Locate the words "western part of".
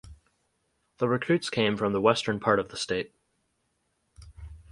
2.01-2.69